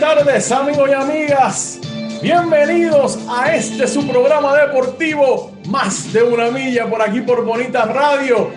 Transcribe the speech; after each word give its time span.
Tardes, 0.00 0.50
amigos 0.50 0.88
y 0.88 0.94
amigas. 0.94 1.78
Bienvenidos 2.22 3.18
a 3.28 3.54
este 3.54 3.86
su 3.86 4.06
programa 4.08 4.56
deportivo, 4.56 5.52
Más 5.68 6.10
de 6.14 6.22
una 6.22 6.50
milla, 6.50 6.88
por 6.88 7.02
aquí 7.02 7.20
por 7.20 7.44
Bonita 7.44 7.84
Radio. 7.84 8.50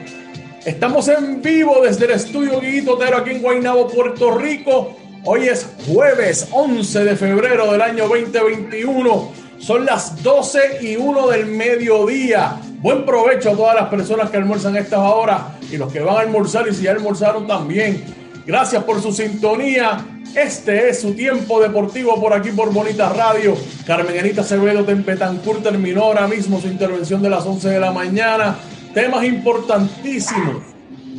Estamos 0.63 1.09
en 1.09 1.41
vivo 1.41 1.81
desde 1.83 2.05
el 2.05 2.11
estudio 2.11 2.61
Guiguito 2.61 2.97
Tero 2.97 3.17
aquí 3.17 3.31
en 3.31 3.41
Guaynabo, 3.41 3.89
Puerto 3.89 4.37
Rico. 4.37 4.95
Hoy 5.25 5.49
es 5.49 5.67
jueves 5.85 6.47
11 6.49 7.03
de 7.03 7.15
febrero 7.17 7.73
del 7.73 7.81
año 7.81 8.07
2021. 8.07 9.31
Son 9.59 9.85
las 9.85 10.23
12 10.23 10.79
y 10.81 10.95
1 10.95 11.27
del 11.27 11.47
mediodía. 11.47 12.55
Buen 12.79 13.05
provecho 13.05 13.51
a 13.51 13.53
todas 13.53 13.75
las 13.75 13.89
personas 13.89 14.29
que 14.29 14.37
almuerzan 14.37 14.77
estas 14.77 14.99
horas 14.99 15.41
y 15.69 15.75
los 15.75 15.91
que 15.91 15.99
van 15.99 16.15
a 16.15 16.19
almorzar 16.21 16.69
y 16.69 16.73
si 16.73 16.83
ya 16.83 16.91
almorzaron 16.91 17.45
también. 17.45 18.01
Gracias 18.45 18.81
por 18.85 19.01
su 19.01 19.11
sintonía. 19.11 20.05
Este 20.35 20.89
es 20.89 21.01
su 21.01 21.13
tiempo 21.13 21.61
deportivo 21.61 22.19
por 22.19 22.33
aquí 22.33 22.49
por 22.49 22.73
Bonita 22.73 23.07
Radio. 23.09 23.55
Carmen 23.85 24.17
Anita 24.17 24.41
Acevedo 24.41 24.83
Tempetancur 24.83 25.61
terminó 25.61 26.05
ahora 26.05 26.27
mismo 26.27 26.59
su 26.59 26.67
intervención 26.67 27.21
de 27.21 27.29
las 27.29 27.45
11 27.45 27.69
de 27.69 27.79
la 27.79 27.91
mañana. 27.91 28.57
Temas 28.95 29.23
importantísimos 29.25 30.63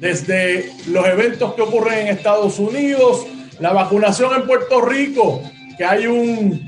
desde 0.01 0.73
los 0.89 1.07
eventos 1.07 1.55
que 1.55 1.63
ocurren 1.63 2.01
en 2.01 2.09
Estados 2.09 2.59
Unidos, 2.59 3.25
la 3.61 3.73
vacunación 3.73 4.35
en 4.35 4.49
Puerto 4.49 4.81
Rico, 4.81 5.41
que 5.79 5.85
hay 5.85 6.09
un, 6.09 6.61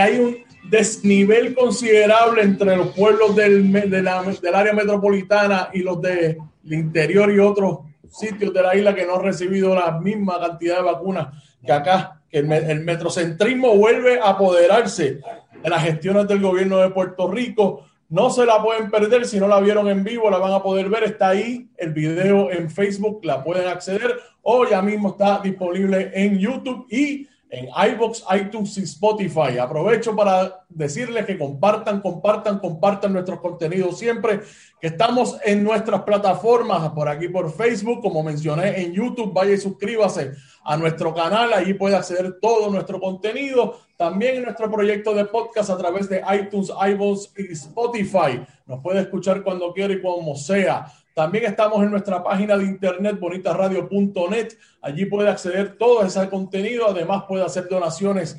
hay 0.00 0.18
un 0.18 0.38
desnivel 0.70 1.54
considerable 1.54 2.40
entre 2.40 2.74
los 2.74 2.88
pueblos 2.94 3.36
del, 3.36 3.70
del 3.90 4.08
área 4.08 4.72
metropolitana 4.72 5.68
y 5.74 5.80
los 5.80 6.00
del 6.00 6.38
interior 6.64 7.30
y 7.30 7.38
otros 7.38 7.80
sitios 8.10 8.52
de 8.52 8.62
la 8.62 8.76
isla 8.76 8.94
que 8.94 9.06
no 9.06 9.16
han 9.16 9.22
recibido 9.22 9.74
la 9.74 9.98
misma 10.00 10.40
cantidad 10.40 10.76
de 10.76 10.82
vacunas 10.82 11.28
que 11.64 11.72
acá, 11.72 12.22
que 12.30 12.38
el, 12.38 12.80
metrocentrismo 12.80 13.76
vuelve 13.76 14.20
a 14.20 14.30
apoderarse 14.30 15.20
de 15.62 15.70
las 15.70 15.82
gestiones 15.82 16.28
del 16.28 16.40
gobierno 16.40 16.78
de 16.78 16.90
Puerto 16.90 17.30
Rico. 17.30 17.84
No 18.08 18.30
se 18.30 18.46
la 18.46 18.62
pueden 18.62 18.90
perder, 18.90 19.26
si 19.26 19.40
no 19.40 19.48
la 19.48 19.58
vieron 19.58 19.88
en 19.88 20.04
vivo, 20.04 20.30
la 20.30 20.38
van 20.38 20.52
a 20.52 20.62
poder 20.62 20.88
ver. 20.88 21.04
Está 21.04 21.30
ahí 21.30 21.68
el 21.76 21.92
video 21.92 22.52
en 22.52 22.70
Facebook, 22.70 23.24
la 23.24 23.42
pueden 23.42 23.66
acceder 23.66 24.16
o 24.42 24.64
ya 24.64 24.80
mismo 24.80 25.10
está 25.10 25.40
disponible 25.42 26.12
en 26.14 26.38
YouTube 26.38 26.86
y 26.88 27.26
en 27.50 27.68
iBox, 27.92 28.24
iTunes 28.34 28.76
y 28.78 28.82
Spotify. 28.82 29.58
Aprovecho 29.58 30.14
para 30.14 30.64
decirles 30.68 31.26
que 31.26 31.38
compartan, 31.38 32.00
compartan, 32.00 32.58
compartan 32.58 33.12
nuestros 33.12 33.40
contenidos 33.40 33.98
siempre, 33.98 34.40
que 34.80 34.88
estamos 34.88 35.36
en 35.44 35.64
nuestras 35.64 36.02
plataformas, 36.02 36.90
por 36.90 37.08
aquí 37.08 37.28
por 37.28 37.50
Facebook, 37.52 38.02
como 38.02 38.22
mencioné 38.22 38.82
en 38.82 38.92
YouTube, 38.92 39.32
vaya 39.32 39.52
y 39.52 39.58
suscríbase 39.58 40.32
a 40.64 40.76
nuestro 40.76 41.14
canal, 41.14 41.52
ahí 41.54 41.74
puede 41.74 41.96
acceder 41.96 42.38
todo 42.40 42.70
nuestro 42.70 43.00
contenido, 43.00 43.78
también 43.96 44.36
en 44.36 44.42
nuestro 44.44 44.70
proyecto 44.70 45.14
de 45.14 45.24
podcast 45.24 45.70
a 45.70 45.78
través 45.78 46.08
de 46.08 46.22
iTunes, 46.38 46.70
iVoox 46.70 47.32
y 47.38 47.52
Spotify. 47.52 48.44
Nos 48.66 48.80
puede 48.80 49.00
escuchar 49.00 49.42
cuando 49.42 49.72
quiera 49.72 49.94
y 49.94 50.02
como 50.02 50.36
sea. 50.36 50.86
También 51.14 51.46
estamos 51.46 51.82
en 51.82 51.90
nuestra 51.90 52.22
página 52.22 52.58
de 52.58 52.64
internet 52.64 53.18
bonitasradio.net. 53.18 54.48
Allí 54.82 55.06
puede 55.06 55.30
acceder 55.30 55.78
todo 55.78 56.04
ese 56.04 56.28
contenido. 56.28 56.88
Además 56.90 57.24
puede 57.26 57.42
hacer 57.42 57.68
donaciones 57.70 58.36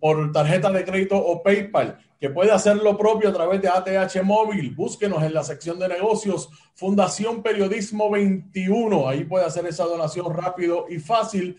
por 0.00 0.32
tarjeta 0.32 0.70
de 0.70 0.84
crédito 0.84 1.16
o 1.16 1.42
PayPal, 1.42 1.98
que 2.20 2.30
puede 2.30 2.50
hacer 2.50 2.76
lo 2.76 2.96
propio 2.96 3.28
a 3.28 3.32
través 3.32 3.62
de 3.62 3.68
ATH 3.68 4.24
Móvil. 4.24 4.74
Búsquenos 4.74 5.22
en 5.22 5.34
la 5.34 5.44
sección 5.44 5.78
de 5.78 5.86
negocios 5.88 6.48
Fundación 6.74 7.42
Periodismo 7.42 8.10
21. 8.10 9.08
Ahí 9.08 9.22
puede 9.24 9.44
hacer 9.44 9.66
esa 9.66 9.84
donación 9.84 10.34
rápido 10.34 10.86
y 10.88 10.98
fácil 10.98 11.56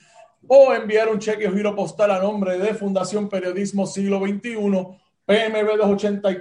o 0.48 0.74
enviar 0.74 1.10
un 1.10 1.20
cheque 1.20 1.48
o 1.48 1.54
giro 1.54 1.76
postal 1.76 2.10
a 2.12 2.20
nombre 2.20 2.58
de 2.58 2.74
Fundación 2.74 3.30
Periodismo 3.30 3.86
Siglo 3.86 4.20
XXI, 4.20 4.88
PMB 5.26 5.78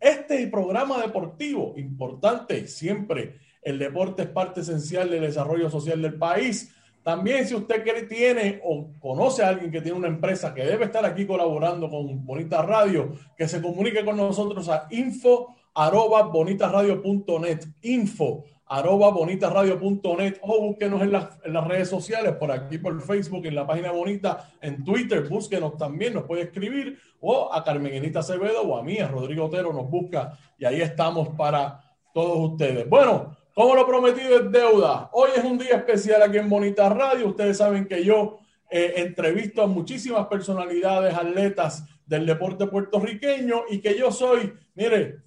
este 0.00 0.46
programa 0.48 1.00
deportivo, 1.00 1.74
importante 1.76 2.66
siempre, 2.66 3.38
el 3.62 3.78
deporte 3.78 4.22
es 4.22 4.28
parte 4.28 4.62
esencial 4.62 5.08
del 5.08 5.20
desarrollo 5.20 5.70
social 5.70 6.02
del 6.02 6.14
país. 6.14 6.74
También 7.04 7.46
si 7.46 7.54
usted 7.54 7.84
tiene 8.08 8.60
o 8.64 8.90
conoce 8.98 9.44
a 9.44 9.48
alguien 9.48 9.70
que 9.70 9.80
tiene 9.80 9.96
una 9.96 10.08
empresa 10.08 10.52
que 10.52 10.64
debe 10.64 10.86
estar 10.86 11.04
aquí 11.04 11.24
colaborando 11.24 11.88
con 11.88 12.26
Bonita 12.26 12.62
Radio, 12.62 13.12
que 13.36 13.46
se 13.46 13.62
comunique 13.62 14.04
con 14.04 14.16
nosotros 14.16 14.68
a 14.68 14.88
info 14.90 15.54
arroba 15.74 16.22
bonitasradio.net, 16.22 17.64
info 17.82 18.44
arroba 18.72 19.10
bonitasradio.net 19.10 20.38
o 20.40 20.60
búsquenos 20.68 21.02
en, 21.02 21.14
en, 21.44 21.52
las 21.52 21.66
redes 21.66 21.90
sociales, 21.90 22.36
por 22.36 22.50
aquí 22.50 22.78
por 22.78 22.98
Facebook, 23.02 23.44
en 23.44 23.54
la 23.54 23.66
página 23.66 23.92
Bonita, 23.92 24.50
en 24.62 24.82
Twitter, 24.82 25.28
búsquenos 25.28 25.76
también, 25.76 26.14
nos 26.14 26.24
puede 26.24 26.42
escribir 26.42 26.98
o 27.20 27.52
a 27.52 27.62
Carmenita 27.62 28.20
Acevedo 28.20 28.62
o 28.62 28.78
a 28.78 28.82
mí, 28.82 28.98
a 28.98 29.08
Rodrigo 29.08 29.44
Otero, 29.44 29.74
nos 29.74 29.90
busca 29.90 30.38
y 30.58 30.64
ahí 30.64 30.80
estamos 30.80 31.28
para 31.36 31.82
todos 32.14 32.52
ustedes. 32.52 32.88
Bueno, 32.88 33.36
como 33.54 33.74
lo 33.74 33.86
prometido 33.86 34.36
es 34.36 34.50
deuda, 34.50 35.10
hoy 35.12 35.32
es 35.36 35.44
un 35.44 35.58
día 35.58 35.76
especial 35.76 36.22
aquí 36.22 36.38
en 36.38 36.48
Bonita 36.48 36.88
Radio, 36.88 37.28
ustedes 37.28 37.58
saben 37.58 37.86
que 37.86 38.02
yo 38.02 38.38
eh, 38.70 38.94
entrevisto 38.96 39.60
a 39.60 39.66
muchísimas 39.66 40.28
personalidades, 40.28 41.14
atletas 41.14 41.84
del 42.06 42.24
deporte 42.24 42.66
puertorriqueño 42.66 43.64
y 43.68 43.80
que 43.82 43.98
yo 43.98 44.10
soy, 44.10 44.54
mire, 44.74 45.18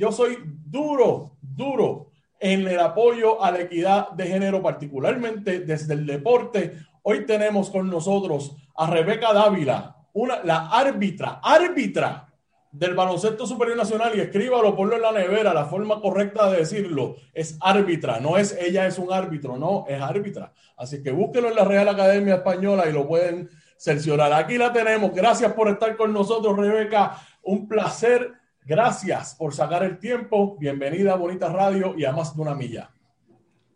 yo 0.00 0.10
soy 0.10 0.38
duro, 0.64 1.36
duro 1.42 2.06
en 2.38 2.66
el 2.66 2.80
apoyo 2.80 3.44
a 3.44 3.50
la 3.50 3.60
equidad 3.60 4.12
de 4.12 4.28
género, 4.28 4.62
particularmente 4.62 5.60
desde 5.60 5.92
el 5.92 6.06
deporte. 6.06 6.78
Hoy 7.02 7.26
tenemos 7.26 7.68
con 7.68 7.90
nosotros 7.90 8.56
a 8.74 8.88
Rebeca 8.88 9.34
Dávila, 9.34 9.94
una, 10.14 10.42
la 10.42 10.70
árbitra, 10.70 11.40
árbitra 11.42 12.32
del 12.72 12.94
baloncesto 12.94 13.46
superior 13.46 13.76
nacional 13.76 14.12
y 14.16 14.20
escríbalo, 14.20 14.74
ponlo 14.74 14.96
en 14.96 15.02
la 15.02 15.12
nevera, 15.12 15.52
la 15.52 15.66
forma 15.66 16.00
correcta 16.00 16.50
de 16.50 16.58
decirlo 16.58 17.16
es 17.34 17.58
árbitra, 17.60 18.20
no 18.20 18.38
es 18.38 18.56
ella 18.58 18.86
es 18.86 18.98
un 18.98 19.12
árbitro, 19.12 19.58
no, 19.58 19.84
es 19.86 20.00
árbitra. 20.00 20.54
Así 20.78 21.02
que 21.02 21.10
búsquelo 21.10 21.48
en 21.48 21.56
la 21.56 21.64
Real 21.64 21.88
Academia 21.88 22.36
Española 22.36 22.88
y 22.88 22.92
lo 22.92 23.06
pueden 23.06 23.50
cerciorar. 23.76 24.32
Aquí 24.32 24.56
la 24.56 24.72
tenemos. 24.72 25.12
Gracias 25.12 25.52
por 25.52 25.68
estar 25.68 25.94
con 25.94 26.10
nosotros, 26.14 26.56
Rebeca. 26.56 27.18
Un 27.42 27.68
placer. 27.68 28.39
Gracias 28.64 29.34
por 29.34 29.54
sacar 29.54 29.82
el 29.82 29.98
tiempo. 29.98 30.56
Bienvenida 30.58 31.12
a 31.12 31.16
Bonita 31.16 31.48
Radio 31.52 31.94
y 31.96 32.04
a 32.04 32.12
más 32.12 32.36
de 32.36 32.42
una 32.42 32.54
milla. 32.54 32.90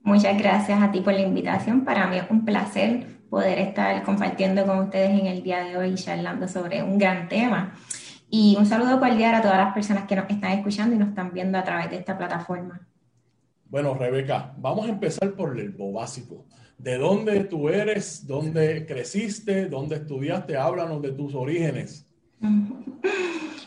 Muchas 0.03 0.37
gracias 0.39 0.83
a 0.83 0.93
ti 0.93 1.01
por 1.01 1.15
la 1.15 1.23
invitación. 1.23 1.85
Para 1.85 2.07
mí 2.07 2.19
es 2.19 2.31
un 2.31 2.45
placer 2.45 3.07
poder 3.31 3.59
estar 3.59 4.03
compartiendo 4.03 4.67
con 4.67 4.79
ustedes 4.81 5.19
en 5.19 5.27
el 5.27 5.43
día 5.43 5.65
de 5.65 5.77
hoy 5.77 5.91
y 5.91 5.95
charlando 5.95 6.47
sobre 6.47 6.83
un 6.83 6.99
gran 6.99 7.29
tema. 7.29 7.75
Y 8.29 8.57
un 8.59 8.67
saludo 8.67 9.01
cordial 9.01 9.35
a 9.35 9.43
todas 9.43 9.59
las 9.59 9.73
personas 9.73 10.05
que 10.07 10.17
nos 10.17 10.29
están 10.29 10.53
escuchando 10.53 10.95
y 10.95 10.99
nos 10.99 11.09
están 11.09 11.33
viendo 11.33 11.59
a 11.59 11.65
través 11.65 11.91
de 11.91 11.97
esta 11.97 12.19
plataforma. 12.19 12.87
Bueno, 13.65 13.95
Rebeca, 13.95 14.55
vamos 14.59 14.87
a 14.87 14.91
empezar 14.91 15.33
por 15.33 15.59
el 15.59 15.75
básico. 15.77 16.45
¿De 16.79 16.99
dónde 16.99 17.45
tú 17.45 17.69
eres? 17.69 18.27
¿Dónde 18.27 18.85
creciste? 18.87 19.67
¿Dónde 19.67 19.97
estudiaste? 19.97 20.57
Háblanos 20.57 21.01
de 21.01 21.13
tus 21.13 21.35
orígenes. 21.35 22.07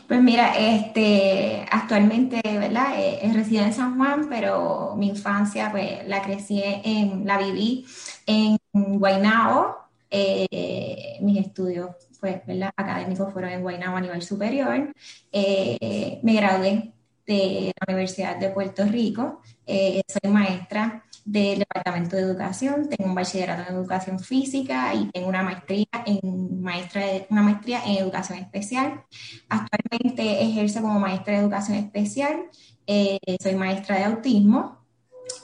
Pues 0.08 0.22
mira, 0.22 0.56
este, 0.56 1.66
actualmente, 1.70 2.40
¿verdad? 2.42 2.98
Eh, 2.98 3.18
eh, 3.22 3.32
resido 3.34 3.62
en 3.62 3.74
San 3.74 3.98
Juan, 3.98 4.26
pero 4.30 4.94
mi 4.96 5.10
infancia, 5.10 5.70
pues, 5.70 6.08
la 6.08 6.22
crecí 6.22 6.62
en, 6.64 7.26
la 7.26 7.36
viví 7.36 7.84
en 8.26 8.56
Guaynabo. 8.72 9.76
Eh, 10.10 11.18
mis 11.20 11.44
estudios, 11.44 11.90
pues, 12.20 12.44
¿verdad? 12.46 12.70
Académicos 12.74 13.30
fueron 13.34 13.50
en 13.50 13.60
Guaynabo 13.60 13.98
a 13.98 14.00
nivel 14.00 14.22
superior. 14.22 14.94
me 15.30 16.34
gradué 16.34 16.92
de 17.26 17.72
la 17.78 17.92
Universidad 17.92 18.36
de 18.38 18.48
Puerto 18.48 18.84
Rico. 18.86 19.42
soy 19.66 20.30
maestra 20.30 21.04
del 21.30 21.58
Departamento 21.58 22.16
de 22.16 22.22
Educación, 22.22 22.88
tengo 22.88 23.10
un 23.10 23.14
bachillerato 23.14 23.68
en 23.68 23.76
Educación 23.76 24.18
Física 24.18 24.94
y 24.94 25.10
tengo 25.10 25.28
una 25.28 25.42
maestría 25.42 25.86
en, 26.06 26.62
maestra 26.62 27.02
una 27.28 27.42
maestría 27.42 27.84
en 27.84 27.98
Educación 27.98 28.38
Especial. 28.38 29.04
Actualmente 29.50 30.42
ejerzo 30.42 30.80
como 30.80 30.98
maestra 30.98 31.34
de 31.34 31.40
Educación 31.40 31.76
Especial, 31.76 32.44
eh, 32.86 33.18
soy 33.42 33.54
maestra 33.56 33.96
de 33.96 34.04
Autismo 34.04 34.86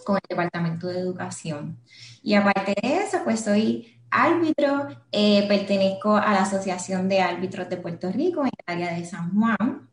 con 0.06 0.16
el 0.16 0.22
Departamento 0.26 0.86
de 0.86 1.00
Educación. 1.00 1.78
Y 2.22 2.32
aparte 2.32 2.74
de 2.80 2.96
eso, 2.98 3.18
pues 3.22 3.40
soy 3.40 4.00
árbitro, 4.10 4.86
eh, 5.12 5.46
pertenezco 5.46 6.16
a 6.16 6.32
la 6.32 6.42
Asociación 6.42 7.10
de 7.10 7.20
Árbitros 7.20 7.68
de 7.68 7.76
Puerto 7.76 8.10
Rico 8.10 8.42
en 8.42 8.52
el 8.66 8.74
área 8.74 8.94
de 8.98 9.04
San 9.04 9.38
Juan. 9.38 9.86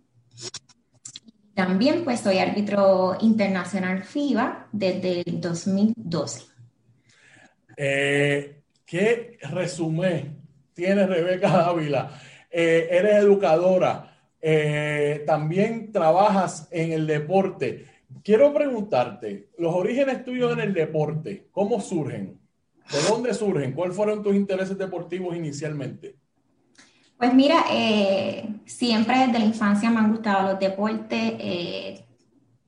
También 1.53 2.03
pues 2.03 2.21
soy 2.21 2.37
árbitro 2.39 3.17
internacional 3.21 4.03
FIBA 4.03 4.67
desde 4.71 5.21
el 5.21 5.41
2012. 5.41 6.43
Eh, 7.75 8.61
¿Qué 8.85 9.37
resumen 9.49 10.37
tiene 10.73 11.05
Rebeca 11.05 11.49
Dávila? 11.49 12.11
Eh, 12.49 12.87
eres 12.91 13.15
educadora, 13.15 14.17
eh, 14.41 15.23
también 15.25 15.91
trabajas 15.91 16.67
en 16.71 16.91
el 16.91 17.07
deporte. 17.07 17.85
Quiero 18.23 18.53
preguntarte, 18.53 19.49
los 19.57 19.73
orígenes 19.73 20.25
tuyos 20.25 20.51
en 20.53 20.59
el 20.59 20.73
deporte, 20.73 21.47
¿cómo 21.51 21.79
surgen? 21.79 22.39
¿De 22.91 23.01
dónde 23.07 23.33
surgen? 23.33 23.73
¿Cuáles 23.73 23.95
fueron 23.95 24.21
tus 24.21 24.35
intereses 24.35 24.77
deportivos 24.77 25.35
inicialmente? 25.35 26.17
Pues 27.21 27.35
mira, 27.35 27.65
eh, 27.69 28.43
siempre 28.65 29.27
desde 29.27 29.37
la 29.37 29.45
infancia 29.45 29.91
me 29.91 29.99
han 29.99 30.09
gustado 30.09 30.53
los 30.53 30.59
deportes. 30.59 31.19
Eh, 31.37 32.03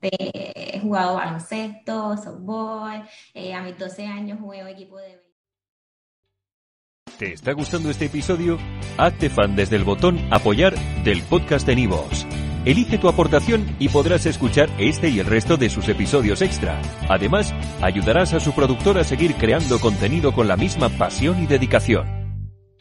he 0.00 0.78
jugado 0.78 1.16
baloncesto, 1.16 2.16
softball. 2.16 3.04
Eh, 3.34 3.52
a 3.52 3.64
mis 3.64 3.76
12 3.76 4.06
años 4.06 4.38
jugué 4.40 4.70
equipo 4.70 4.96
de... 4.98 5.20
¿Te 7.18 7.32
está 7.32 7.50
gustando 7.50 7.90
este 7.90 8.04
episodio? 8.04 8.56
Hazte 8.96 9.28
fan 9.28 9.56
desde 9.56 9.74
el 9.74 9.82
botón 9.82 10.20
apoyar 10.30 10.76
del 11.02 11.24
podcast 11.24 11.66
de 11.66 11.74
Nivos. 11.74 12.24
Elige 12.64 12.96
tu 12.98 13.08
aportación 13.08 13.74
y 13.80 13.88
podrás 13.88 14.24
escuchar 14.24 14.68
este 14.78 15.08
y 15.08 15.18
el 15.18 15.26
resto 15.26 15.56
de 15.56 15.68
sus 15.68 15.88
episodios 15.88 16.42
extra. 16.42 16.80
Además, 17.08 17.52
ayudarás 17.82 18.32
a 18.34 18.38
su 18.38 18.52
productor 18.52 18.98
a 18.98 19.04
seguir 19.04 19.34
creando 19.34 19.80
contenido 19.80 20.32
con 20.32 20.46
la 20.46 20.56
misma 20.56 20.90
pasión 20.90 21.42
y 21.42 21.48
dedicación. 21.48 22.13